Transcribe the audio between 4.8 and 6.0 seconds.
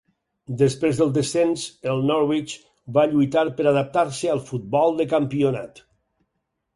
de campionat.